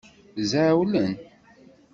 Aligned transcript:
Zɛewlen. 0.49 1.13